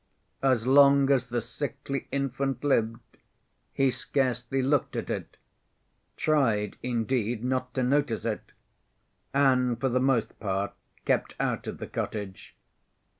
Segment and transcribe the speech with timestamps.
[0.41, 3.01] As long as the sickly infant lived
[3.71, 5.37] he scarcely looked at it,
[6.17, 8.53] tried indeed not to notice it,
[9.31, 10.73] and for the most part
[11.05, 12.55] kept out of the cottage.